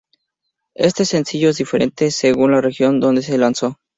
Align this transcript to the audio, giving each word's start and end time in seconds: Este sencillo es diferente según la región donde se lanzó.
Este 0.75 1.05
sencillo 1.05 1.49
es 1.49 1.57
diferente 1.59 2.09
según 2.09 2.49
la 2.53 2.59
región 2.61 2.99
donde 2.99 3.21
se 3.21 3.37
lanzó. 3.37 3.77